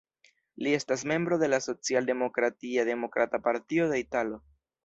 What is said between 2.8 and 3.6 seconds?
Demokrata